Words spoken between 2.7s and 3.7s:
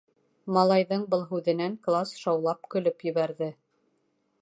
көлөп ебәрҙе.